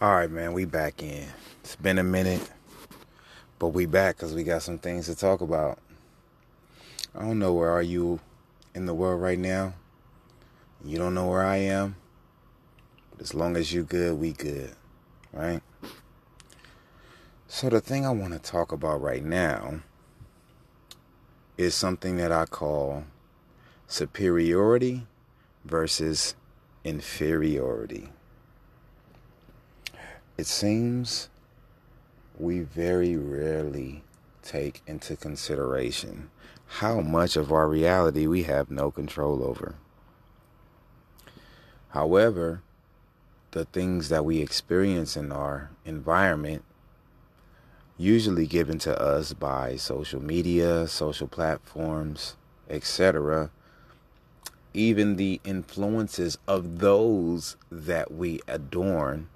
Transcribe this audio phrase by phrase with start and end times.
[0.00, 1.26] All right, man, we back in.
[1.64, 2.48] It's been a minute,
[3.58, 5.80] but we back because we got some things to talk about.
[7.16, 8.20] I don't know where are you
[8.76, 9.74] in the world right now.
[10.84, 11.96] You don't know where I am.
[13.10, 14.70] But as long as you good, we good,
[15.32, 15.62] right?
[17.48, 19.80] So the thing I want to talk about right now
[21.56, 23.02] is something that I call
[23.88, 25.08] superiority
[25.64, 26.36] versus
[26.84, 28.10] inferiority.
[30.38, 31.30] It seems
[32.38, 34.04] we very rarely
[34.40, 36.30] take into consideration
[36.78, 39.74] how much of our reality we have no control over.
[41.88, 42.62] However,
[43.50, 46.62] the things that we experience in our environment,
[47.96, 52.36] usually given to us by social media, social platforms,
[52.70, 53.50] etc.,
[54.72, 59.26] even the influences of those that we adorn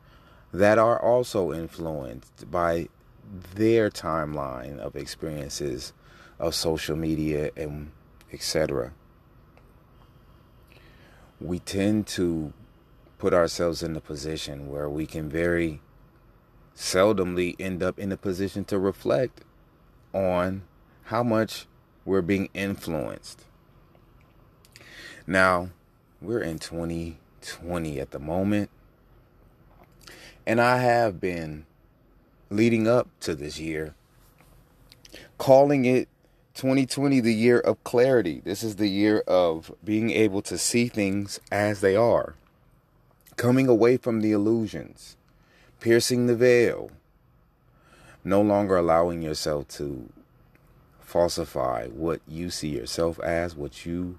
[0.52, 2.88] that are also influenced by
[3.54, 5.92] their timeline of experiences
[6.38, 7.90] of social media and
[8.32, 8.92] etc.
[11.40, 12.52] We tend to
[13.18, 15.80] put ourselves in a position where we can very
[16.76, 19.44] seldomly end up in a position to reflect
[20.12, 20.62] on
[21.04, 21.66] how much
[22.04, 23.44] we're being influenced.
[25.26, 25.70] Now,
[26.20, 28.70] we're in 2020 at the moment
[30.46, 31.66] and I have been
[32.50, 33.94] leading up to this year
[35.38, 36.08] calling it
[36.54, 38.42] 2020 the year of clarity.
[38.44, 42.34] This is the year of being able to see things as they are,
[43.36, 45.16] coming away from the illusions,
[45.80, 46.90] piercing the veil,
[48.22, 50.08] no longer allowing yourself to
[51.00, 54.18] falsify what you see yourself as, what you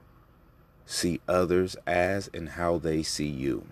[0.85, 3.65] see others as, and how they see you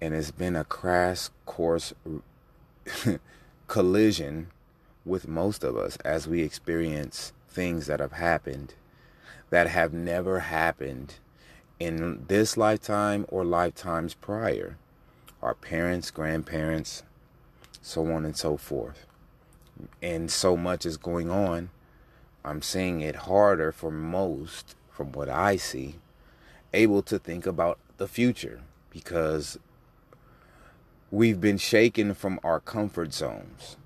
[0.00, 1.92] and it's been a crash course
[3.66, 4.48] collision
[5.04, 8.74] with most of us as we experience things that have happened
[9.50, 11.16] that have never happened
[11.78, 14.76] in this lifetime or lifetimes prior.
[15.42, 17.02] Our parents, grandparents,
[17.82, 19.06] so on and so forth.
[20.00, 21.70] And so much is going on.
[22.44, 25.96] I'm seeing it harder for most, from what I see,
[26.72, 28.60] able to think about the future
[28.90, 29.58] because
[31.12, 33.76] We've been shaken from our comfort zones.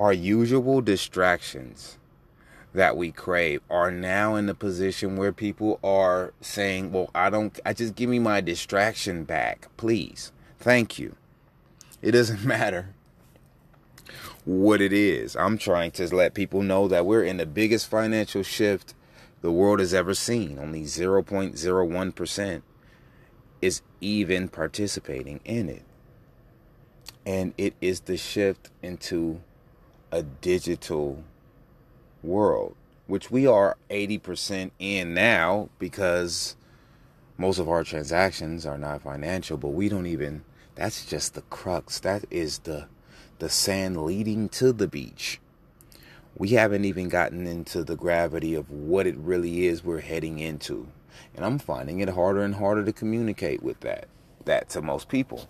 [0.00, 1.98] Our usual distractions
[2.72, 7.60] that we crave are now in the position where people are saying, Well, I don't,
[7.66, 10.32] I just give me my distraction back, please.
[10.58, 11.16] Thank you.
[12.00, 12.94] It doesn't matter
[14.46, 15.36] what it is.
[15.36, 18.94] I'm trying to let people know that we're in the biggest financial shift
[19.42, 20.58] the world has ever seen.
[20.58, 22.62] Only 0.01%
[23.60, 25.82] is even participating in it
[27.24, 29.40] and it is the shift into
[30.10, 31.22] a digital
[32.22, 32.74] world,
[33.06, 36.56] which we are 80% in now because
[37.38, 40.44] most of our transactions are not financial, but we don't even
[40.74, 42.00] that's just the crux.
[42.00, 42.86] That is the
[43.38, 45.40] the sand leading to the beach.
[46.36, 50.88] We haven't even gotten into the gravity of what it really is we're heading into.
[51.34, 54.06] And I'm finding it harder and harder to communicate with that
[54.44, 55.48] that to most people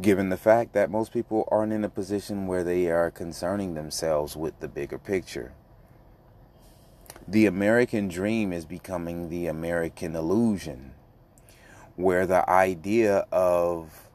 [0.00, 4.36] given the fact that most people aren't in a position where they are concerning themselves
[4.36, 5.52] with the bigger picture.
[7.26, 10.92] The American dream is becoming the American illusion,
[11.96, 14.08] where the idea of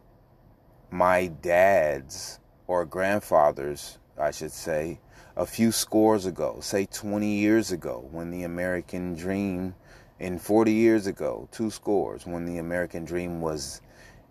[0.90, 5.00] my dad's or grandfather's, I should say,
[5.36, 9.76] a few scores ago, say 20 years ago, when the American dream,
[10.20, 13.82] in 40 years ago, two scores, when the American dream was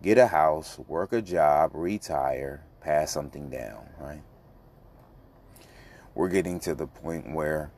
[0.02, 4.22] get a house, work a job, retire, pass something down, right?
[6.14, 7.70] We're getting to the point where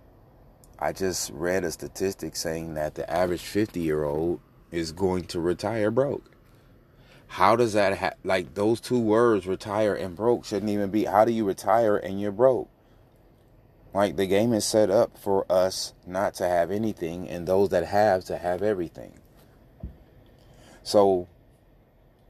[0.78, 4.40] I just read a statistic saying that the average 50 year old
[4.72, 6.30] is going to retire broke.
[7.28, 11.24] How does that ha- like those two words retire and broke shouldn't even be how
[11.24, 12.68] do you retire and you're broke?
[13.92, 17.86] Like the game is set up for us not to have anything and those that
[17.86, 19.12] have to have everything.
[20.82, 21.28] So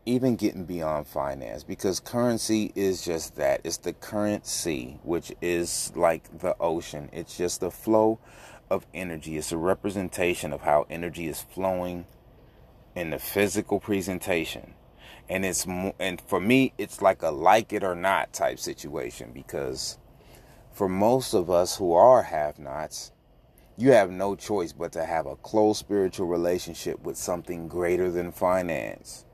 [0.07, 3.61] even getting beyond finance because currency is just that.
[3.65, 7.09] It's the currency which is like the ocean.
[7.13, 8.19] It's just the flow
[8.71, 9.37] of energy.
[9.39, 12.07] It's a representation of how energy is flowing
[12.95, 14.75] in the physical presentation.
[15.29, 15.67] And it's
[15.99, 19.97] and for me it's like a like it or not type situation because
[20.71, 23.11] for most of us who are have nots
[23.77, 28.31] you have no choice but to have a close spiritual relationship with something greater than
[28.31, 29.25] finance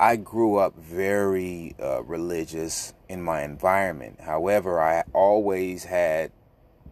[0.00, 4.22] I grew up very uh, religious in my environment.
[4.22, 6.32] However, I always had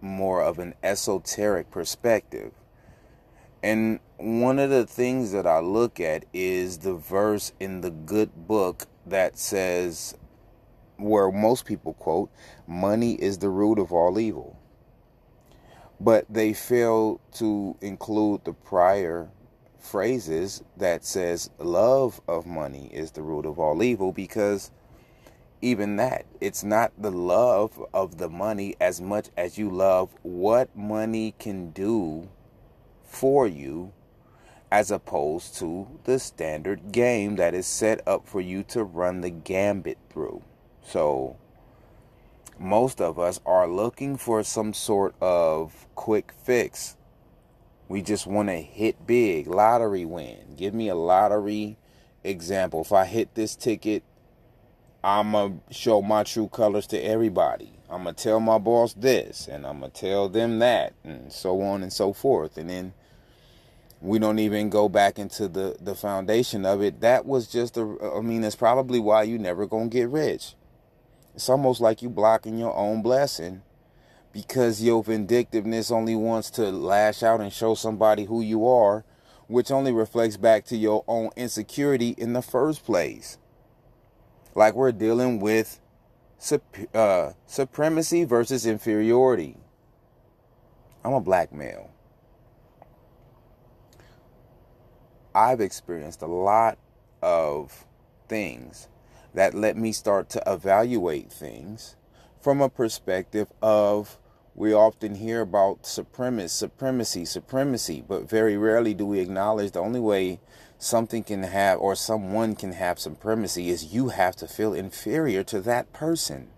[0.02, 2.52] more of an esoteric perspective.
[3.62, 8.46] And one of the things that I look at is the verse in the good
[8.46, 10.14] book that says,
[10.98, 12.30] where most people quote,
[12.66, 14.58] money is the root of all evil.
[15.98, 19.30] But they fail to include the prior
[19.88, 24.70] phrases that says love of money is the root of all evil because
[25.62, 30.74] even that it's not the love of the money as much as you love what
[30.76, 32.28] money can do
[33.02, 33.92] for you
[34.70, 39.30] as opposed to the standard game that is set up for you to run the
[39.30, 40.42] gambit through.
[40.82, 41.36] So
[42.58, 46.97] most of us are looking for some sort of quick fix
[47.88, 50.54] we just want to hit big, lottery win.
[50.56, 51.78] Give me a lottery
[52.22, 52.82] example.
[52.82, 54.04] If I hit this ticket,
[55.02, 57.72] I'm going to show my true colors to everybody.
[57.88, 61.32] I'm going to tell my boss this, and I'm going to tell them that, and
[61.32, 62.58] so on and so forth.
[62.58, 62.92] And then
[64.02, 67.00] we don't even go back into the, the foundation of it.
[67.00, 70.54] That was just, a, I mean, that's probably why you never going to get rich.
[71.34, 73.62] It's almost like you blocking your own blessing
[74.38, 79.04] because your vindictiveness only wants to lash out and show somebody who you are,
[79.48, 83.36] which only reflects back to your own insecurity in the first place.
[84.54, 85.80] Like we're dealing with
[86.94, 89.56] uh, supremacy versus inferiority.
[91.04, 91.90] I'm a black male.
[95.34, 96.78] I've experienced a lot
[97.22, 97.86] of
[98.28, 98.86] things
[99.34, 101.96] that let me start to evaluate things
[102.40, 104.16] from a perspective of
[104.58, 110.00] we often hear about supremacy, supremacy, supremacy, but very rarely do we acknowledge the only
[110.00, 110.40] way
[110.78, 115.60] something can have or someone can have supremacy is you have to feel inferior to
[115.60, 116.48] that person.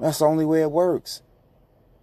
[0.00, 1.22] That's the only way it works.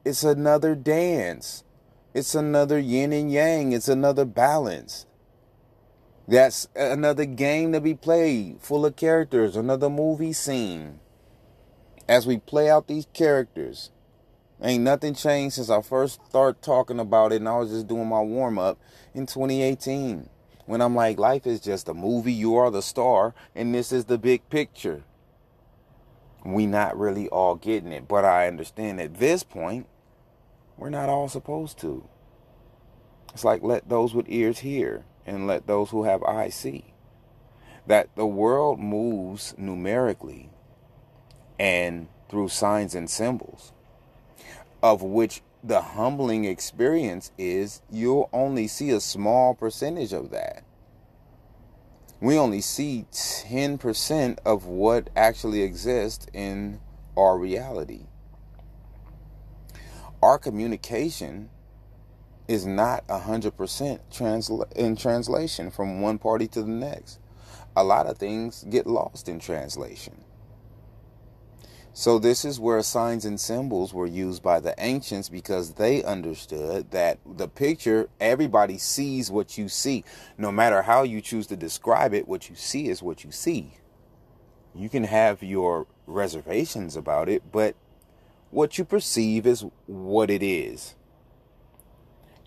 [0.05, 1.65] It's another dance.
[2.13, 3.73] It's another yin and yang.
[3.73, 5.05] It's another balance.
[6.29, 11.01] That's another game to be played, full of characters, another movie scene
[12.07, 13.91] as we play out these characters.
[14.61, 18.07] Ain't nothing changed since I first started talking about it and I was just doing
[18.07, 18.79] my warm up
[19.13, 20.29] in 2018.
[20.65, 24.05] When I'm like, life is just a movie, you are the star, and this is
[24.05, 25.03] the big picture.
[26.43, 29.87] We not really all getting it, but I understand at this point,
[30.75, 32.07] we're not all supposed to.
[33.33, 36.93] It's like let those with ears hear and let those who have eyes see.
[37.85, 40.49] That the world moves numerically
[41.59, 43.71] and through signs and symbols,
[44.81, 50.63] of which the humbling experience is you'll only see a small percentage of that.
[52.19, 56.79] We only see 10% of what actually exists in
[57.15, 58.05] our reality.
[60.21, 61.49] Our communication
[62.47, 67.19] is not 100% transla- in translation from one party to the next.
[67.75, 70.23] A lot of things get lost in translation.
[71.99, 76.91] So, this is where signs and symbols were used by the ancients because they understood
[76.91, 80.03] that the picture, everybody sees what you see.
[80.37, 83.79] No matter how you choose to describe it, what you see is what you see.
[84.75, 87.75] You can have your reservations about it, but
[88.51, 90.93] what you perceive is what it is.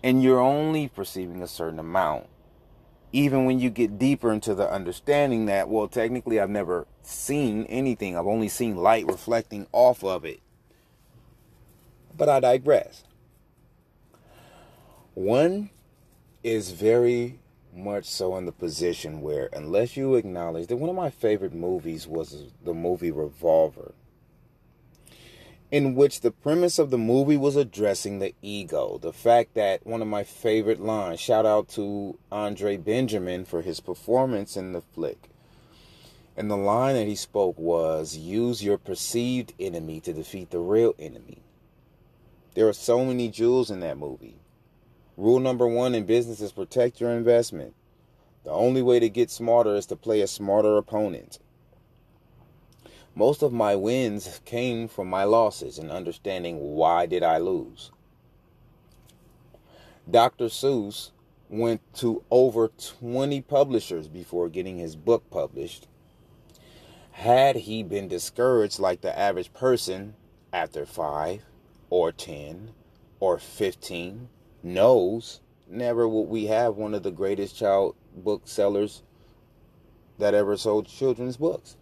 [0.01, 2.27] And you're only perceiving a certain amount
[3.11, 8.17] even when you get deeper into the understanding that, well, technically, I've never seen anything,
[8.17, 10.39] I've only seen light reflecting off of it.
[12.15, 13.03] But I digress.
[15.13, 15.69] One
[16.43, 17.39] is very
[17.73, 22.07] much so in the position where, unless you acknowledge that one of my favorite movies
[22.07, 23.93] was the movie Revolver
[25.71, 28.99] in which the premise of the movie was addressing the ego.
[29.01, 33.79] The fact that one of my favorite lines, shout out to Andre Benjamin for his
[33.79, 35.29] performance in the flick.
[36.35, 40.93] And the line that he spoke was use your perceived enemy to defeat the real
[40.99, 41.41] enemy.
[42.53, 44.35] There are so many jewels in that movie.
[45.15, 47.75] Rule number one in business is protect your investment.
[48.43, 51.39] The only way to get smarter is to play a smarter opponent.
[53.13, 57.91] Most of my wins came from my losses and understanding why did I lose.
[60.09, 60.45] Dr.
[60.45, 61.11] Seuss
[61.49, 65.87] went to over 20 publishers before getting his book published.
[67.11, 70.15] Had he been discouraged like the average person
[70.53, 71.43] after 5
[71.89, 72.71] or 10
[73.19, 74.29] or 15
[74.63, 79.03] knows, never would we have one of the greatest child booksellers
[80.17, 81.75] that ever sold children's books.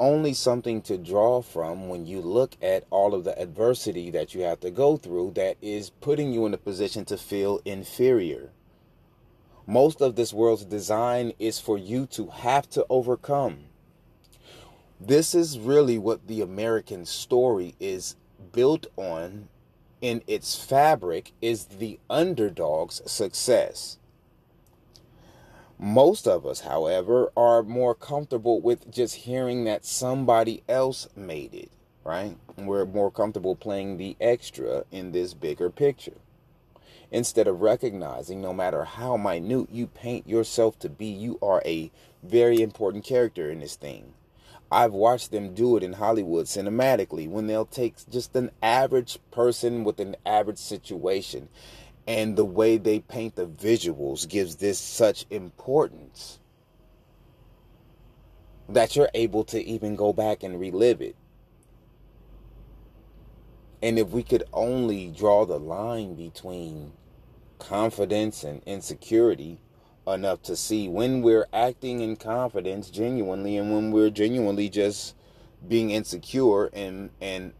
[0.00, 4.40] Only something to draw from when you look at all of the adversity that you
[4.40, 8.48] have to go through that is putting you in a position to feel inferior.
[9.66, 13.66] Most of this world's design is for you to have to overcome.
[14.98, 18.16] This is really what the American story is
[18.52, 19.50] built on
[20.00, 23.98] in its fabric is the underdog's success.
[25.82, 31.70] Most of us, however, are more comfortable with just hearing that somebody else made it,
[32.04, 32.36] right?
[32.58, 36.18] We're more comfortable playing the extra in this bigger picture.
[37.10, 41.90] Instead of recognizing, no matter how minute you paint yourself to be, you are a
[42.22, 44.12] very important character in this thing.
[44.70, 49.84] I've watched them do it in Hollywood cinematically when they'll take just an average person
[49.84, 51.48] with an average situation
[52.06, 56.38] and the way they paint the visuals gives this such importance
[58.68, 61.16] that you're able to even go back and relive it.
[63.82, 66.92] And if we could only draw the line between
[67.58, 69.60] confidence and insecurity,
[70.06, 75.14] enough to see when we're acting in confidence genuinely and when we're genuinely just
[75.66, 77.52] being insecure and and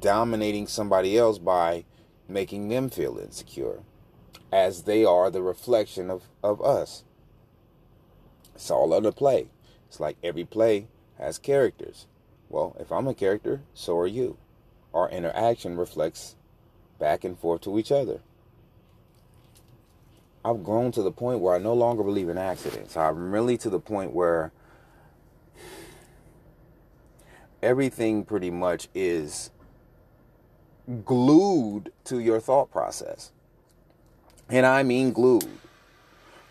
[0.00, 1.84] dominating somebody else by
[2.28, 3.80] making them feel insecure
[4.52, 7.04] as they are the reflection of, of us.
[8.54, 9.48] It's all under play.
[9.88, 12.06] It's like every play has characters.
[12.48, 14.38] Well, if I'm a character, so are you.
[14.94, 16.36] Our interaction reflects
[16.98, 18.20] back and forth to each other.
[20.44, 22.96] I've grown to the point where I no longer believe in accidents.
[22.96, 24.52] I'm really to the point where
[27.62, 29.50] everything pretty much is
[31.04, 33.32] glued to your thought process.
[34.48, 35.48] And I mean glued.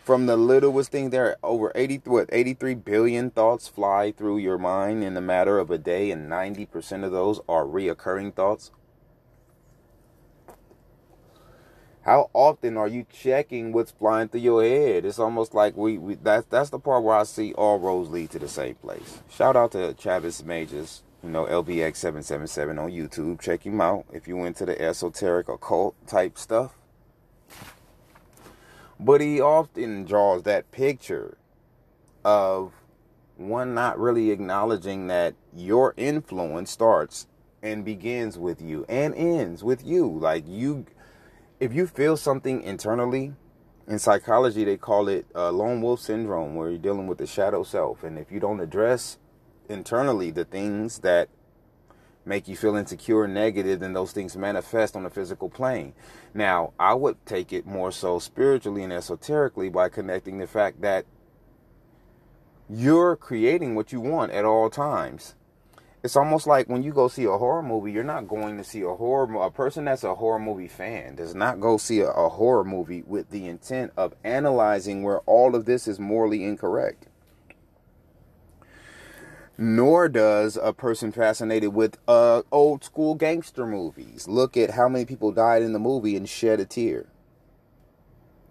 [0.04, 5.02] From the littlest thing there, over 80, what, 83 billion thoughts fly through your mind
[5.02, 8.70] in a matter of a day, and 90% of those are reoccurring thoughts.
[12.06, 15.04] how often are you checking what's flying through your head?
[15.04, 18.30] It's almost like we, we that's that's the part where I see all roads lead
[18.30, 19.18] to the same place.
[19.28, 23.40] Shout out to Travis Majors, you know, LBX777 on YouTube.
[23.40, 26.76] Check him out if you into the esoteric occult type stuff.
[28.98, 31.36] But he often draws that picture
[32.24, 32.72] of
[33.36, 37.26] one not really acknowledging that your influence starts
[37.62, 40.08] and begins with you and ends with you.
[40.08, 40.86] Like you
[41.60, 43.34] if you feel something internally,
[43.86, 47.62] in psychology they call it uh, lone wolf syndrome, where you're dealing with the shadow
[47.62, 49.18] self, and if you don't address
[49.70, 51.28] internally the things that
[52.24, 55.94] make you feel insecure negative, then those things manifest on the physical plane.
[56.34, 61.06] Now, I would take it more so spiritually and esoterically by connecting the fact that
[62.68, 65.36] you're creating what you want at all times
[66.06, 68.82] it's almost like when you go see a horror movie, you're not going to see
[68.82, 69.42] a horror.
[69.44, 73.02] A person that's a horror movie fan does not go see a, a horror movie
[73.04, 77.08] with the intent of analyzing where all of this is morally incorrect.
[79.58, 85.04] Nor does a person fascinated with uh, old school gangster movies look at how many
[85.04, 87.06] people died in the movie and shed a tear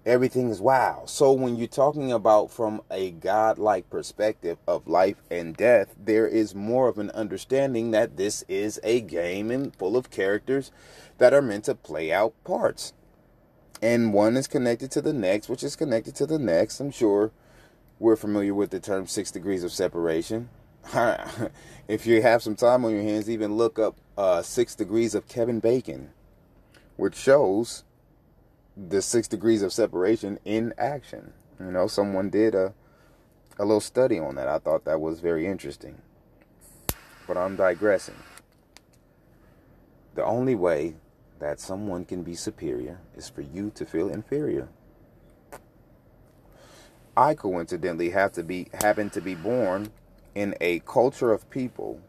[0.05, 1.03] everything is wow.
[1.05, 6.53] So when you're talking about from a godlike perspective of life and death, there is
[6.53, 10.71] more of an understanding that this is a game and full of characters
[11.17, 12.93] that are meant to play out parts.
[13.81, 16.79] And one is connected to the next, which is connected to the next.
[16.79, 17.31] I'm sure
[18.00, 20.50] we're familiar with the term six degrees of separation.
[21.87, 25.27] if you have some time on your hands, even look up uh, six degrees of
[25.27, 26.11] Kevin Bacon,
[26.95, 27.83] which shows
[28.75, 31.33] the six degrees of separation in action.
[31.59, 32.73] You know, someone did a
[33.57, 34.47] a little study on that.
[34.47, 36.01] I thought that was very interesting.
[37.27, 38.15] But I'm digressing.
[40.15, 40.95] The only way
[41.39, 44.67] that someone can be superior is for you to feel inferior.
[47.17, 49.91] I coincidentally have to be happen to be born
[50.35, 52.01] in a culture of people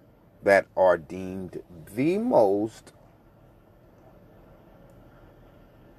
[0.42, 1.62] that are deemed
[1.94, 2.92] the most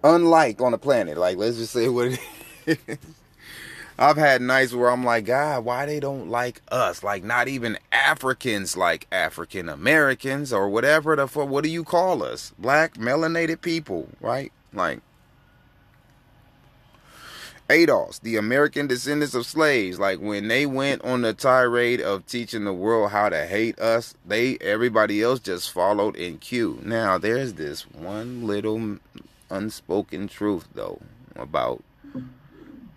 [0.04, 1.18] unlike on the planet.
[1.18, 2.20] Like, let's just say what
[2.66, 2.98] it is.
[4.00, 7.04] I've had nights where I'm like, God, why they don't like us?
[7.04, 11.50] Like, not even Africans like African Americans or whatever the fuck.
[11.50, 12.54] What do you call us?
[12.60, 14.52] Black melanated people, right?
[14.72, 15.02] Like,
[17.70, 22.64] ADOS, the American descendants of slaves, like when they went on the tirade of teaching
[22.64, 26.80] the world how to hate us, they everybody else just followed in queue.
[26.84, 29.00] Now there's this one little
[29.50, 31.02] unspoken truth though
[31.36, 31.84] about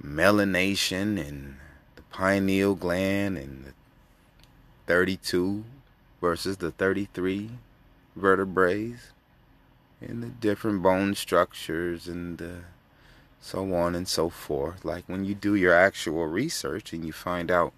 [0.03, 1.57] melanation and
[1.97, 3.73] the pineal gland and the
[4.87, 5.65] 32
[6.21, 7.51] versus the 33
[8.17, 8.95] vertebrae
[10.01, 12.61] and the different bone structures and the
[13.41, 14.85] so on and so forth.
[14.85, 17.73] Like when you do your actual research and you find out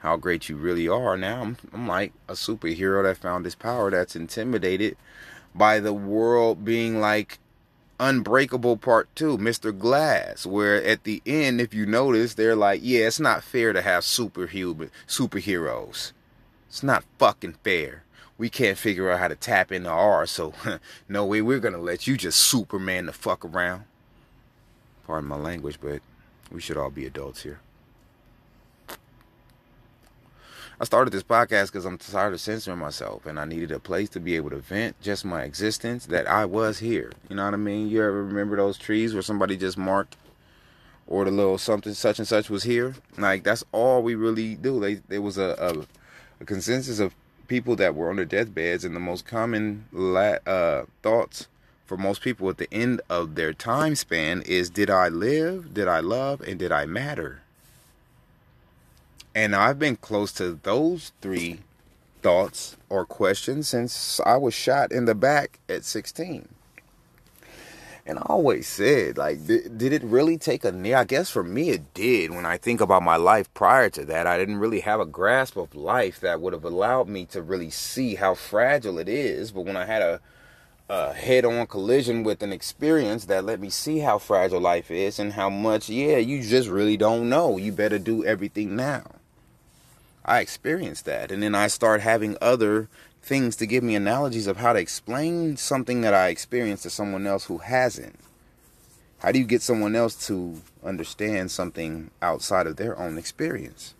[0.00, 3.90] how great you really are, now I'm, I'm like a superhero that found his power
[3.90, 4.96] that's intimidated
[5.54, 7.38] by the world being like
[7.98, 9.78] Unbreakable Part 2, Mr.
[9.78, 13.82] Glass, where at the end, if you notice, they're like, yeah, it's not fair to
[13.82, 16.12] have superhuman superheroes.
[16.68, 18.04] It's not fucking fair.
[18.38, 20.54] We can't figure out how to tap into R, so
[21.10, 23.84] no way we're gonna let you just Superman the fuck around.
[25.10, 26.02] Pardon my language, but
[26.52, 27.58] we should all be adults here.
[30.80, 34.08] I started this podcast because I'm tired of censoring myself and I needed a place
[34.10, 37.10] to be able to vent just my existence that I was here.
[37.28, 37.88] You know what I mean?
[37.88, 40.16] You ever remember those trees where somebody just marked
[41.08, 42.94] or the little something such and such was here?
[43.18, 44.78] Like that's all we really do.
[44.78, 47.16] They, there was a, a, a consensus of
[47.48, 51.48] people that were on their deathbeds and the most common la- uh, thoughts
[51.90, 55.88] for most people at the end of their time span is did I live, did
[55.88, 57.40] I love, and did I matter?
[59.34, 61.62] And I've been close to those three
[62.22, 66.48] thoughts or questions since I was shot in the back at 16.
[68.06, 70.98] And I always said, like, did, did it really take a near?
[70.98, 72.30] I guess for me, it did.
[72.30, 75.56] When I think about my life prior to that, I didn't really have a grasp
[75.56, 79.50] of life that would have allowed me to really see how fragile it is.
[79.50, 80.20] But when I had a,
[80.90, 85.20] a head on collision with an experience that let me see how fragile life is
[85.20, 87.56] and how much, yeah, you just really don't know.
[87.56, 89.04] You better do everything now.
[90.24, 91.30] I experienced that.
[91.30, 92.88] And then I start having other
[93.22, 97.24] things to give me analogies of how to explain something that I experienced to someone
[97.24, 98.18] else who hasn't.
[99.18, 103.94] How do you get someone else to understand something outside of their own experience?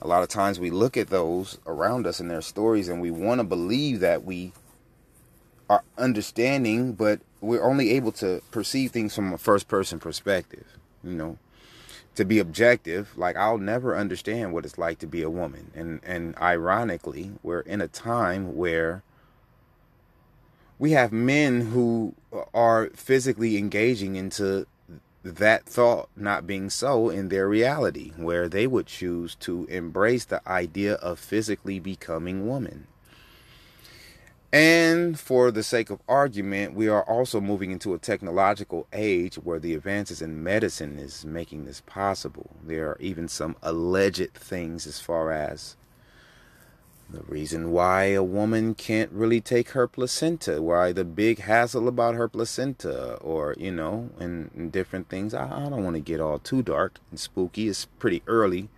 [0.00, 3.10] A lot of times we look at those around us and their stories and we
[3.10, 4.52] want to believe that we
[5.68, 10.64] are understanding, but we're only able to perceive things from a first person perspective.
[11.04, 11.38] You know,
[12.14, 15.70] to be objective, like I'll never understand what it's like to be a woman.
[15.74, 19.02] And and ironically, we're in a time where
[20.78, 22.14] we have men who
[22.54, 24.66] are physically engaging into
[25.24, 30.46] that thought not being so in their reality, where they would choose to embrace the
[30.48, 32.86] idea of physically becoming woman.
[34.50, 39.58] And for the sake of argument, we are also moving into a technological age where
[39.58, 42.56] the advances in medicine is making this possible.
[42.64, 45.76] There are even some alleged things as far as
[47.10, 52.14] the reason why a woman can't really take her placenta, why the big hassle about
[52.14, 55.34] her placenta, or, you know, and, and different things.
[55.34, 57.68] I, I don't want to get all too dark and spooky.
[57.68, 58.68] It's pretty early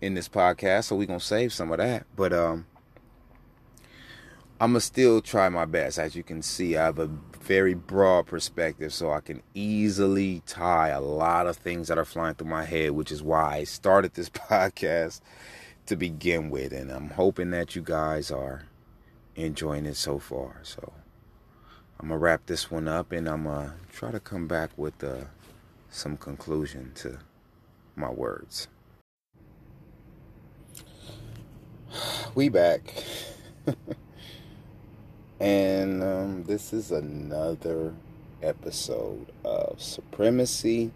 [0.00, 2.06] in this podcast, so we're going to save some of that.
[2.14, 2.66] But, um,
[4.58, 5.98] I'm gonna still try my best.
[5.98, 7.10] As you can see, I have a
[7.42, 12.36] very broad perspective, so I can easily tie a lot of things that are flying
[12.36, 15.20] through my head, which is why I started this podcast
[15.86, 16.72] to begin with.
[16.72, 18.62] And I'm hoping that you guys are
[19.34, 20.60] enjoying it so far.
[20.62, 20.90] So
[22.00, 25.24] I'm gonna wrap this one up, and I'm gonna try to come back with uh,
[25.90, 27.18] some conclusion to
[27.94, 28.68] my words.
[32.34, 33.04] We back.
[35.38, 37.92] And um, this is another
[38.42, 40.92] episode of Supremacy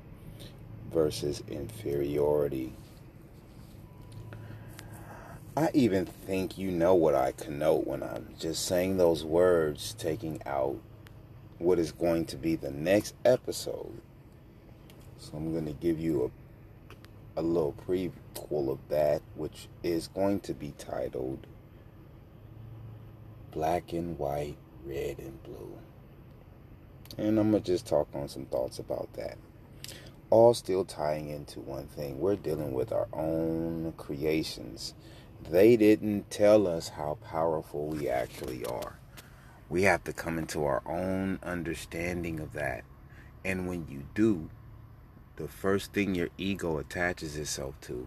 [0.91, 2.73] versus Inferiority.
[5.55, 10.41] I even think you know what I connote when I'm just saying those words, taking
[10.47, 10.79] out
[11.59, 14.01] what is going to be the next episode.
[15.19, 16.33] So I'm going to give you
[17.37, 21.47] a, a little prequel of that, which is going to be titled
[23.51, 25.79] black and white, red and blue.
[27.19, 29.37] And I'm going to just talk on some thoughts about that.
[30.31, 32.21] All still tying into one thing.
[32.21, 34.95] We're dealing with our own creations.
[35.49, 38.99] They didn't tell us how powerful we actually are.
[39.69, 42.85] We have to come into our own understanding of that.
[43.45, 44.51] And when you do,
[45.37, 48.07] the first thing your ego attaches itself to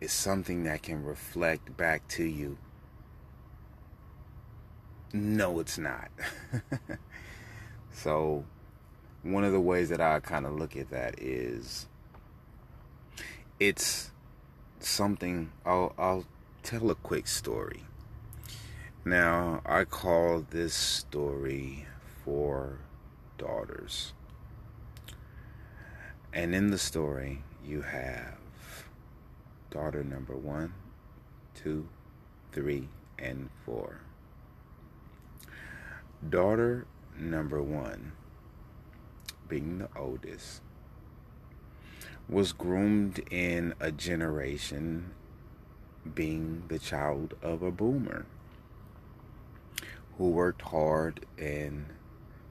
[0.00, 2.58] is something that can reflect back to you
[5.12, 6.10] no, it's not.
[7.92, 8.44] so,
[9.22, 11.86] one of the ways that I kind of look at that is
[13.58, 14.10] it's
[14.80, 16.24] something I'll I'll
[16.62, 17.84] tell a quick story.
[19.04, 21.86] Now, I call this story
[22.24, 22.78] Four
[23.38, 24.12] Daughters.
[26.32, 28.36] And in the story, you have
[29.70, 30.74] daughter number one,
[31.54, 31.88] two,
[32.52, 34.00] three, and four.
[36.26, 36.84] Daughter
[37.16, 38.10] number one,
[39.48, 40.62] being the oldest,
[42.28, 45.12] was groomed in a generation
[46.14, 48.26] being the child of a boomer
[50.16, 51.86] who worked hard and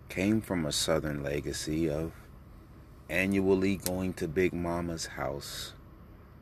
[0.08, 2.14] came from a southern legacy of
[3.10, 5.74] annually going to Big Mama's house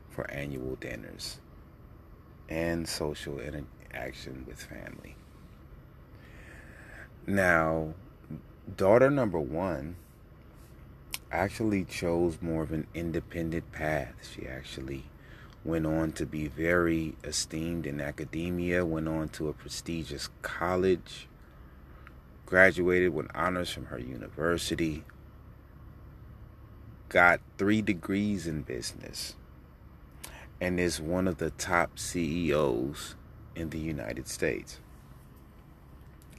[0.08, 1.40] for annual dinners
[2.48, 5.16] and social interaction with family.
[7.28, 7.94] Now,
[8.76, 9.96] daughter number one
[11.32, 14.14] actually chose more of an independent path.
[14.32, 15.06] She actually
[15.64, 21.26] went on to be very esteemed in academia, went on to a prestigious college,
[22.46, 25.02] graduated with honors from her university,
[27.08, 29.34] got three degrees in business,
[30.60, 33.16] and is one of the top CEOs
[33.56, 34.78] in the United States.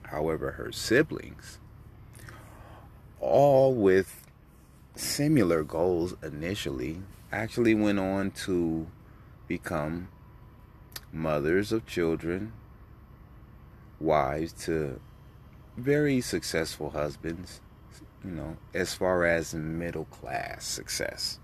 [0.08, 1.60] However, her siblings,
[3.20, 4.26] all with
[4.96, 8.88] similar goals initially, actually went on to
[9.48, 10.08] become
[11.12, 12.54] mothers of children,
[14.00, 15.00] wives to
[15.76, 17.62] very successful husbands,
[18.24, 21.40] you know, as far as middle class success.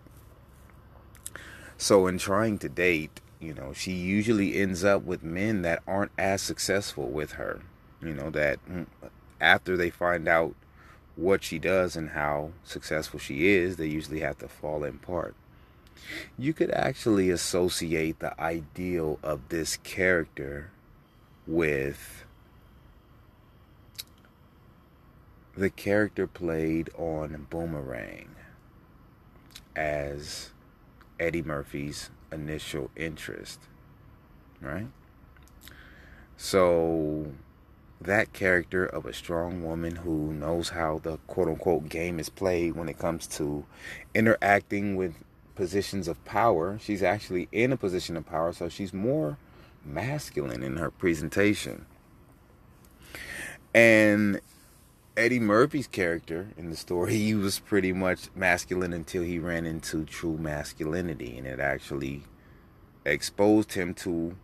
[1.77, 6.11] So, in trying to date, you know, she usually ends up with men that aren't
[6.19, 7.63] as successful with her.
[8.03, 8.87] You know, that mm,
[9.41, 10.55] after they find out
[11.15, 15.37] what she does and how successful she is, they usually have to fall in part.
[16.39, 20.71] You could actually associate the ideal of this character
[21.47, 22.25] with
[25.57, 28.29] the character played on Boomerang
[29.75, 30.51] as
[31.19, 33.61] Eddie Murphy's initial interest,
[34.61, 34.87] right?
[36.37, 37.33] So,
[38.01, 42.77] that character of a strong woman who knows how the quote unquote game is played
[42.77, 43.65] when it comes to
[44.15, 45.15] interacting with
[45.59, 49.39] positions of power, she's actually in a position of power, so she's more
[49.85, 51.85] masculine in her presentation.
[53.75, 54.41] And
[55.17, 60.05] Eddie Murphy's character in the story, he was pretty much masculine until he ran into
[60.05, 62.23] true masculinity, and it actually
[63.05, 64.37] exposed him to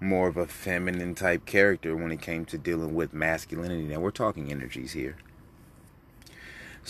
[0.00, 3.84] more of a feminine type character when it came to dealing with masculinity.
[3.84, 5.16] Now, we're talking energies here.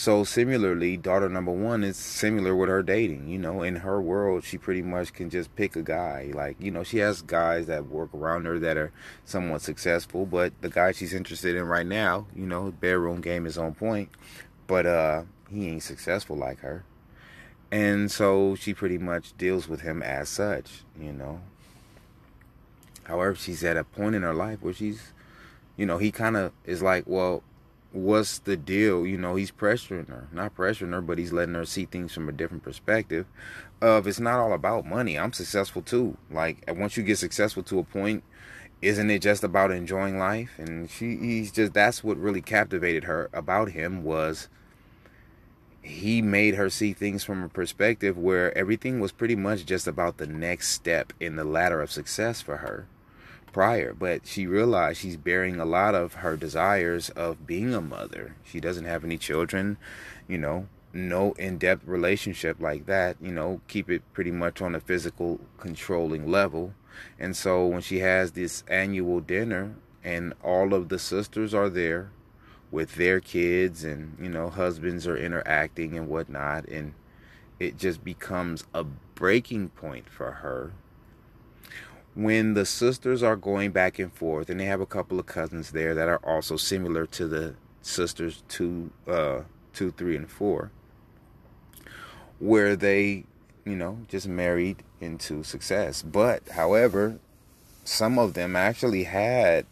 [0.00, 3.28] So similarly, daughter number one is similar with her dating.
[3.28, 6.30] You know, in her world, she pretty much can just pick a guy.
[6.32, 8.92] Like, you know, she has guys that work around her that are
[9.26, 13.58] somewhat successful, but the guy she's interested in right now, you know, bedroom game is
[13.58, 14.08] on point,
[14.66, 16.82] but uh, he ain't successful like her.
[17.70, 21.42] And so she pretty much deals with him as such, you know.
[23.02, 25.12] However, she's at a point in her life where she's,
[25.76, 27.42] you know, he kind of is like, well,
[27.92, 29.07] what's the deal?
[29.07, 30.29] You know, he's pressuring her.
[30.33, 33.26] Not pressuring her, but he's letting her see things from a different perspective.
[33.81, 35.18] Of it's not all about money.
[35.18, 36.16] I'm successful too.
[36.31, 38.22] Like once you get successful to a point,
[38.83, 40.50] isn't it just about enjoying life?
[40.59, 44.48] And she he's just that's what really captivated her about him was
[45.83, 50.18] he made her see things from a perspective where everything was pretty much just about
[50.18, 52.87] the next step in the ladder of success for her
[53.52, 58.36] prior, but she realized she's bearing a lot of her desires of being a mother.
[58.44, 59.76] She doesn't have any children,
[60.28, 64.74] you know, no in depth relationship like that, you know, keep it pretty much on
[64.74, 66.74] a physical controlling level.
[67.18, 72.10] And so when she has this annual dinner and all of the sisters are there
[72.70, 76.94] with their kids and, you know, husbands are interacting and whatnot, and
[77.58, 80.72] it just becomes a breaking point for her
[82.22, 85.70] when the sisters are going back and forth, and they have a couple of cousins
[85.70, 89.40] there that are also similar to the sisters two, uh,
[89.72, 90.70] two, three, and four,
[92.38, 93.24] where they
[93.64, 96.02] you know, just married into success.
[96.02, 97.18] But, however,
[97.85, 99.66] some of them actually had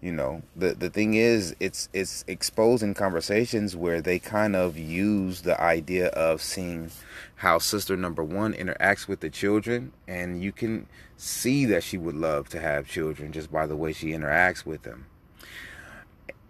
[0.00, 5.42] you know the the thing is it's it's exposing conversations where they kind of use
[5.42, 6.90] the idea of seeing
[7.38, 9.92] how sister number one interacts with the children.
[10.08, 13.92] And you can see that she would love to have children just by the way
[13.92, 15.06] she interacts with them.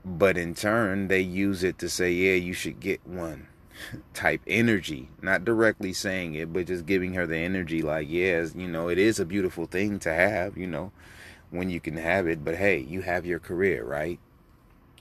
[0.05, 3.49] But in turn they use it to say yeah you should get one
[4.15, 5.11] type energy.
[5.21, 8.99] Not directly saying it but just giving her the energy like yes you know it
[8.99, 10.91] is a beautiful thing to have you know
[11.51, 14.19] when you can have it, but hey, you have your career, right?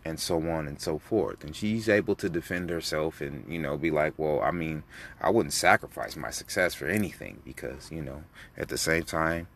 [0.06, 1.44] And so on and so forth.
[1.44, 4.84] And she's able to defend herself and, you know, be like, well, I mean,
[5.20, 8.24] I wouldn't sacrifice my success for anything because, you know,
[8.58, 9.48] at the same time,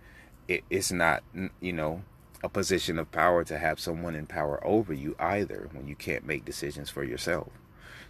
[0.48, 1.24] it, it's not,
[1.62, 2.04] you know,
[2.44, 6.26] a position of power to have someone in power over you either when you can't
[6.26, 7.50] make decisions for yourself.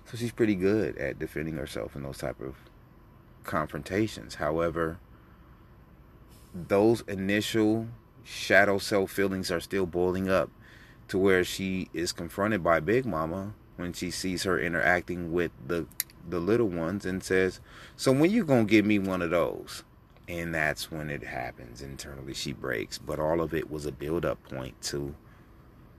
[0.06, 2.56] So she's pretty good at defending herself in those type of
[3.44, 4.36] confrontations.
[4.36, 5.00] However,
[6.54, 7.88] those initial
[8.24, 10.50] shadow self feelings are still boiling up
[11.08, 15.86] to where she is confronted by Big Mama when she sees her interacting with the
[16.28, 17.60] the little ones and says,
[17.96, 19.84] "So when you going to give me one of those?"
[20.28, 22.34] And that's when it happens internally.
[22.34, 25.16] She breaks, but all of it was a build up point to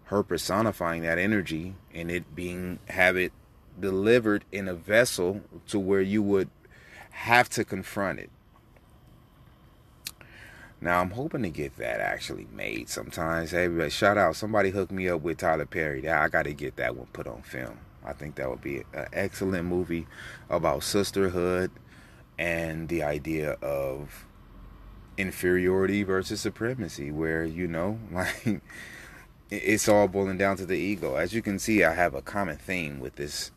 [0.05, 3.33] her personifying that energy and it being have it
[3.79, 6.51] delivered in a vessel to where you would
[7.11, 8.31] have to confront it
[10.83, 13.53] now I'm hoping to get that actually made sometimes.
[13.53, 14.35] Hey, shout out!
[14.35, 16.09] Somebody hooked me up with Tyler Perry.
[16.09, 17.79] I got to get that one put on film.
[18.05, 20.09] I think that would be an excellent movie
[20.51, 21.71] about sisterhood
[22.37, 24.27] and the idea of
[25.17, 28.61] inferiority versus supremacy, where you know, like
[29.51, 31.15] it's all boiling down to the ego.
[31.15, 33.53] As you can see, I have a common theme with this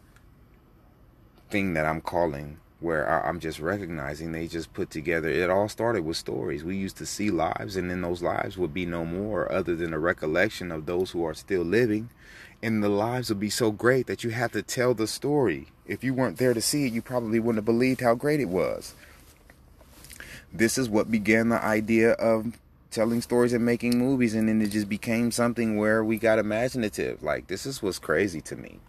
[1.50, 5.28] thing that I'm calling where I'm just recognizing they just put together.
[5.28, 6.64] It all started with stories.
[6.64, 9.94] We used to see lives, and then those lives would be no more other than
[9.94, 12.10] a recollection of those who are still living.
[12.62, 15.68] And the lives would be so great that you have to tell the story.
[15.86, 18.50] If you weren't there to see it, you probably wouldn't have believed how great it
[18.50, 18.94] was.
[20.54, 22.58] This is what began the idea of
[22.92, 27.22] telling stories and making movies, and then it just became something where we got imaginative.
[27.22, 28.80] Like, this is what's crazy to me.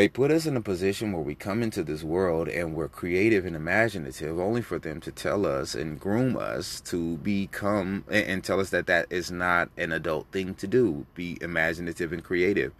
[0.00, 3.44] They put us in a position where we come into this world and we're creative
[3.44, 8.60] and imaginative only for them to tell us and groom us to become and tell
[8.60, 12.72] us that that is not an adult thing to do, be imaginative and creative.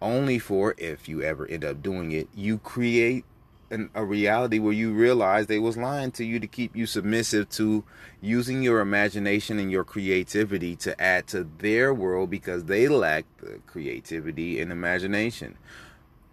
[0.00, 3.24] Only for if you ever end up doing it, you create
[3.72, 7.48] an, a reality where you realize they was lying to you to keep you submissive
[7.50, 7.82] to
[8.20, 13.58] using your imagination and your creativity to add to their world because they lack the
[13.66, 15.58] creativity and imagination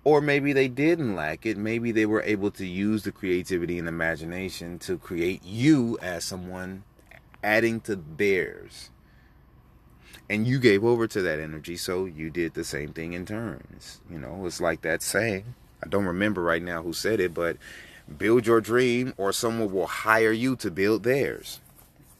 [0.08, 1.58] or maybe they didn't lack it.
[1.58, 6.86] Maybe they were able to use the creativity and imagination to create you as someone
[7.44, 8.90] adding to theirs.
[10.30, 14.00] And you gave over to that energy, so you did the same thing in turns.
[14.10, 15.56] You know, it's like that saying.
[15.84, 17.58] I don't remember right now who said it, but
[18.18, 21.60] build your dream or someone will hire you to build theirs.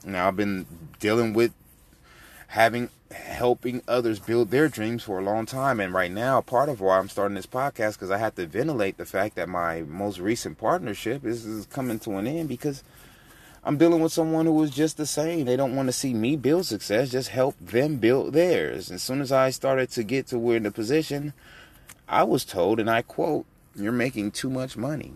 [0.04, 0.66] Now, I've been
[1.00, 1.54] dealing with
[2.48, 5.80] having helping others build their dreams for a long time.
[5.80, 8.98] And right now, part of why I'm starting this podcast because I have to ventilate
[8.98, 12.84] the fact that my most recent partnership is, is coming to an end because
[13.64, 15.46] I'm dealing with someone who is just the same.
[15.46, 18.92] They don't want to see me build success, just help them build theirs.
[18.92, 21.34] As soon as I started to get to where in the position,
[22.08, 25.14] I was told, and I quote, "You're making too much money."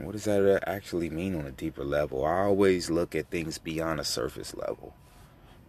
[0.00, 2.24] what does that actually mean on a deeper level?
[2.24, 4.94] I always look at things beyond a surface level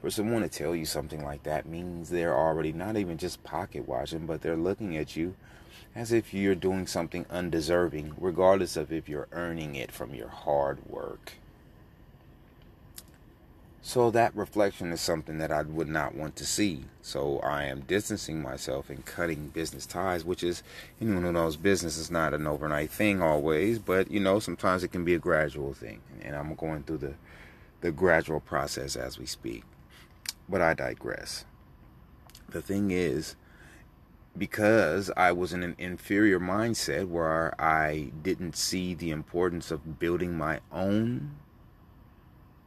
[0.02, 3.88] for someone to tell you something like that means they're already not even just pocket
[3.88, 5.36] watching, but they're looking at you
[5.96, 10.86] as if you're doing something undeserving, regardless of if you're earning it from your hard
[10.86, 11.34] work.
[13.82, 16.86] So that reflection is something that I would not want to see.
[17.02, 20.64] So I am distancing myself and cutting business ties, which is
[21.02, 24.92] anyone who knows business is not an overnight thing always, but you know, sometimes it
[24.92, 26.02] can be a gradual thing.
[26.22, 27.14] And I'm going through the
[27.82, 29.64] the gradual process as we speak.
[30.50, 31.46] But I digress.
[32.50, 33.36] The thing is,
[34.38, 40.36] because I was in an inferior mindset where I didn't see the importance of building
[40.36, 41.36] my own,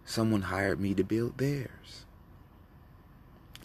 [0.05, 2.05] someone hired me to build theirs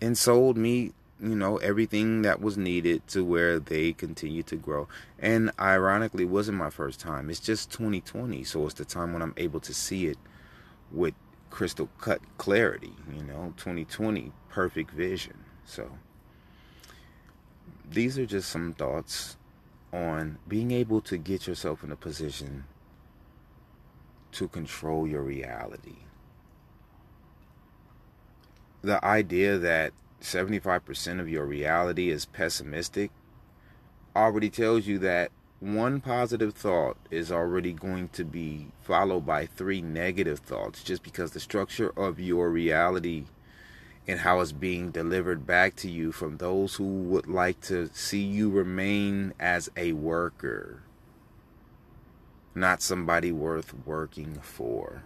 [0.02, 4.88] and sold me, you know, everything that was needed to where they continue to grow.
[5.20, 7.30] And ironically, wasn't my first time.
[7.30, 10.18] It's just 2020, so it's the time when I'm able to see it
[10.92, 11.16] with
[11.58, 15.34] crystal cut clarity, you know, 2020 perfect vision.
[15.66, 15.90] So
[17.90, 19.38] these are just some thoughts
[19.92, 22.66] on being able to get yourself in a position
[24.34, 25.96] to control your reality.
[28.84, 33.10] The idea that 75% of your reality is pessimistic
[34.16, 39.82] already tells you that one positive thought is already going to be followed by three
[39.82, 43.26] negative thoughts just because the structure of your reality
[44.08, 48.22] and how it's being delivered back to you from those who would like to see
[48.22, 50.84] you remain as a worker,
[52.54, 55.02] not somebody worth working for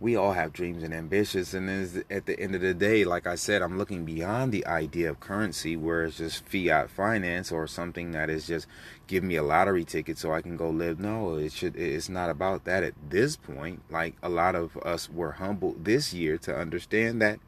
[0.00, 3.26] we all have dreams and ambitions and is at the end of the day like
[3.26, 7.66] i said i'm looking beyond the idea of currency where it's just fiat finance or
[7.66, 8.66] something that is just
[9.08, 11.00] give me a lottery ticket so i can go live.
[11.00, 13.82] No it should it's not about that at this point.
[13.90, 17.40] Like a lot of us were humbled this year to understand that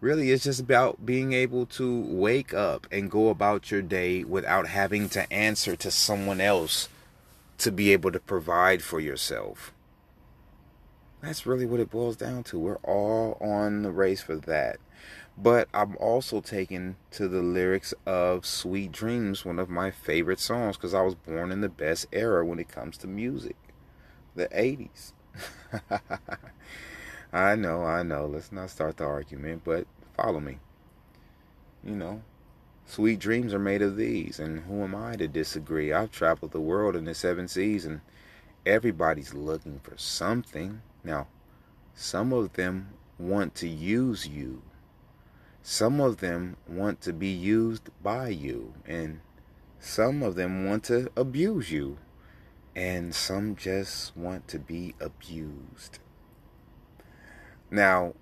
[0.00, 4.68] really it's just about being able to wake up and go about your day without
[4.68, 6.88] having to answer to someone else
[7.58, 9.72] to be able to provide for yourself
[11.20, 12.58] that's really what it boils down to.
[12.58, 14.78] We're all on the race for that.
[15.36, 20.76] But I'm also taken to the lyrics of Sweet Dreams, one of my favorite songs,
[20.76, 23.56] because I was born in the best era when it comes to music
[24.38, 25.12] the 80s.
[27.32, 28.26] I know, I know.
[28.26, 30.58] Let's not start the argument, but follow me.
[31.84, 32.22] You know,
[32.86, 35.92] sweet dreams are made of these, and who am I to disagree?
[35.92, 38.00] I've traveled the world in the seven seas, and
[38.64, 40.80] everybody's looking for something.
[41.04, 41.28] Now,
[41.94, 44.62] some of them want to use you.
[45.62, 48.74] Some of them want to be used by you.
[48.86, 49.20] And
[49.78, 51.98] some of them want to abuse you.
[52.74, 55.98] And some just want to be abused.
[57.70, 58.14] Now,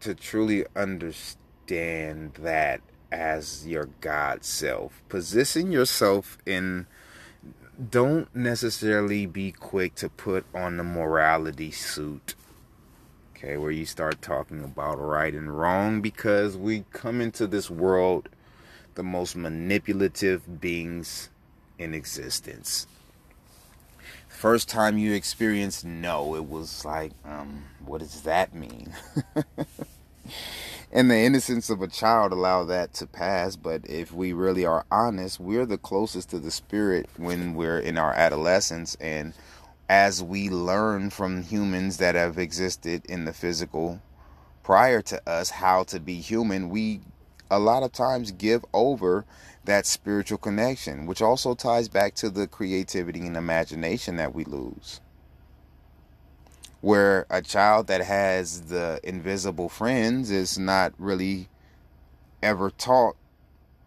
[0.00, 6.86] to truly understand that as your God self, position yourself in
[7.90, 12.34] don't necessarily be quick to put on the morality suit.
[13.36, 18.28] Okay, where you start talking about right and wrong because we come into this world
[18.94, 21.30] the most manipulative beings
[21.78, 22.86] in existence.
[24.28, 28.92] First time you experienced no, it was like, um, what does that mean?
[30.94, 34.86] and the innocence of a child allow that to pass but if we really are
[34.92, 39.34] honest we're the closest to the spirit when we're in our adolescence and
[39.88, 44.00] as we learn from humans that have existed in the physical
[44.62, 47.00] prior to us how to be human we
[47.50, 49.24] a lot of times give over
[49.64, 55.00] that spiritual connection which also ties back to the creativity and imagination that we lose
[56.84, 61.48] where a child that has the invisible friends is not really
[62.42, 63.16] ever taught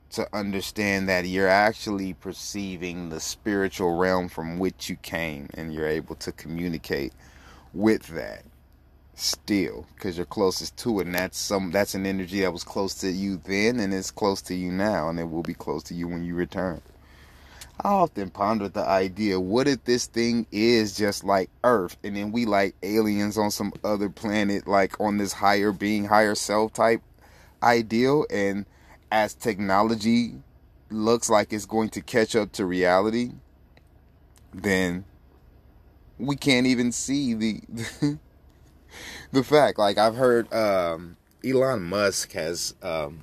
[0.09, 5.87] to understand that you're actually perceiving the spiritual realm from which you came and you're
[5.87, 7.13] able to communicate
[7.71, 8.43] with that
[9.13, 12.95] still because you're closest to it and that's some that's an energy that was close
[12.95, 15.93] to you then and it's close to you now and it will be close to
[15.93, 16.81] you when you return
[17.81, 22.31] I often ponder the idea what if this thing is just like Earth and then
[22.31, 27.01] we like aliens on some other planet, like on this higher being, higher self type
[27.61, 28.65] ideal, and
[29.11, 30.35] as technology
[30.89, 33.31] looks like it's going to catch up to reality,
[34.53, 35.05] then
[36.17, 37.61] we can't even see the
[39.31, 39.77] the fact.
[39.77, 43.21] Like I've heard um, Elon Musk has um,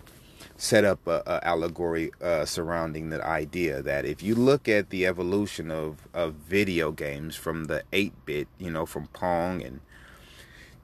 [0.57, 5.07] set up a, a allegory uh, surrounding the idea that if you look at the
[5.07, 9.81] evolution of, of video games from the 8-bit, you know, from Pong and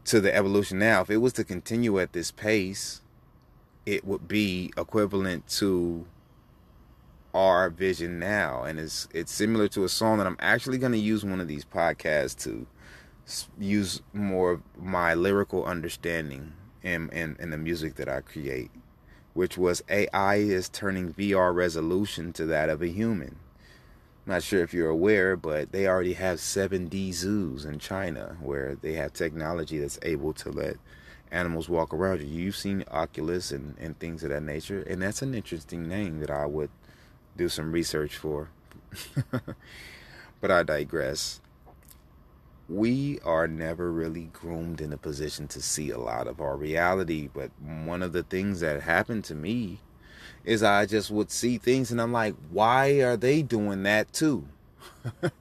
[0.07, 3.03] to the evolution now, if it was to continue at this pace,
[3.87, 6.07] it would be equivalent to
[7.33, 8.65] our vision now.
[8.65, 11.47] And it's it's similar to a song that I'm actually going to use one of
[11.47, 12.67] these podcasts to
[13.59, 18.71] use more of my lyrical understanding in, in, in the music that I create
[19.35, 23.37] which was AI is turning VR resolution to that of a human.
[24.27, 28.93] Not sure if you're aware, but they already have 7D zoos in China where they
[28.95, 30.77] have technology that's able to let
[31.31, 32.27] animals walk around you.
[32.27, 36.31] You've seen Oculus and, and things of that nature, and that's an interesting name that
[36.31, 36.71] I would
[37.37, 38.51] do some research for.
[40.41, 41.41] but I digress
[42.71, 47.29] we are never really groomed in a position to see a lot of our reality.
[47.33, 49.81] But one of the things that happened to me
[50.45, 54.47] is I just would see things and I'm like, why are they doing that too?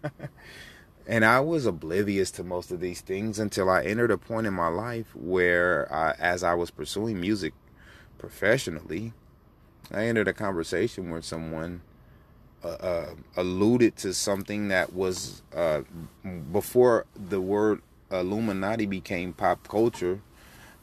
[1.07, 4.53] and I was oblivious to most of these things until I entered a point in
[4.53, 7.53] my life where, uh, as I was pursuing music
[8.17, 9.13] professionally,
[9.91, 11.81] I entered a conversation with someone
[12.63, 13.07] uh,
[13.37, 15.81] alluded to something that was uh,
[16.51, 17.81] before the word
[18.11, 20.21] Illuminati became pop culture.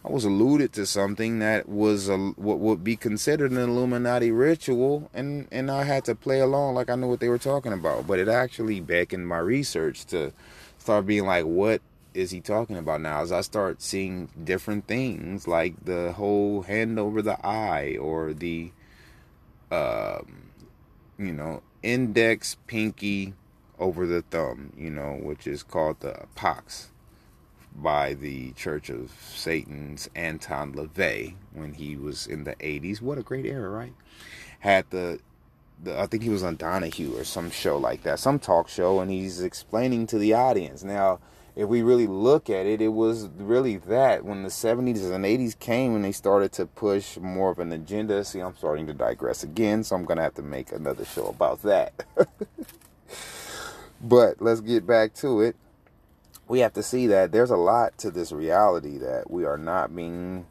[0.05, 5.11] I was alluded to something that was a, what would be considered an Illuminati ritual,
[5.13, 8.07] and and I had to play along like I knew what they were talking about.
[8.07, 10.33] But it actually beckoned my research to
[10.79, 11.83] start being like, what
[12.15, 13.21] is he talking about now?
[13.21, 18.71] As I start seeing different things, like the whole hand over the eye, or the,
[19.73, 20.51] um,
[21.19, 23.33] you know, index pinky
[23.79, 26.89] over the thumb, you know, which is called the pox
[27.75, 33.01] by the Church of Satan's Anton LaVey when he was in the 80s.
[33.01, 33.93] What a great era, right?
[34.61, 35.21] Had the,
[35.83, 38.99] the I think he was on Donahue or some show like that, some talk show,
[38.99, 40.83] and he's explaining to the audience.
[40.83, 41.21] Now,
[41.57, 45.59] if we really look at it, it was really that when the 70s and 80s
[45.59, 48.25] came and they started to push more of an agenda.
[48.25, 51.27] See, I'm starting to digress again, so I'm going to have to make another show
[51.27, 52.05] about that.
[54.01, 55.57] but let's get back to it
[56.49, 59.95] we have to see that there's a lot to this reality that we are not
[59.95, 60.47] being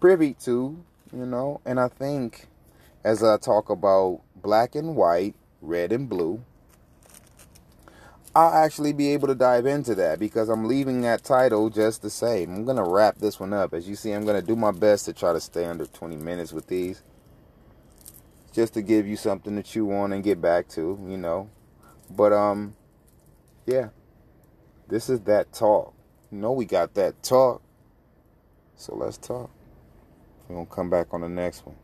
[0.00, 0.82] privy to,
[1.12, 1.60] you know.
[1.64, 2.46] And I think
[3.04, 6.44] as I talk about black and white, red and blue,
[8.34, 12.08] I'll actually be able to dive into that because I'm leaving that title just the
[12.08, 12.54] same.
[12.54, 13.74] I'm going to wrap this one up.
[13.74, 16.16] As you see, I'm going to do my best to try to stay under 20
[16.16, 17.02] minutes with these.
[18.54, 21.50] Just to give you something to chew on and get back to, you know.
[22.10, 22.74] But, um,
[23.66, 23.90] yeah.
[24.88, 25.94] This is that talk.
[26.30, 27.62] You know we got that talk.
[28.76, 29.50] So let's talk.
[30.48, 31.76] We're going to come back on the next one.